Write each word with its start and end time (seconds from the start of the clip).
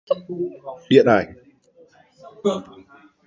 Điện 0.89 1.05
ảnh 1.05 1.33